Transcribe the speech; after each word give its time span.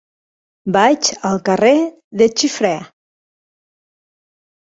Vaig 0.77 1.09
al 1.31 1.37
carrer 1.49 1.73
de 2.21 2.29
Xifré. 2.41 2.73